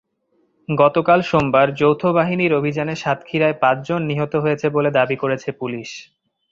গতকাল 0.69 1.19
সোমবার 1.29 1.67
যৌথ 1.75 2.01
বাহিনীর 2.17 2.51
অভিযানে 2.53 2.93
সাতক্ষীরায় 2.95 3.59
পাঁচজন 3.61 4.01
নিহত 4.03 4.33
হয়েছে 4.35 4.67
বলে 4.69 4.89
দাবি 4.97 5.15
করেছে 5.15 5.49
পুলিশ। 5.59 5.89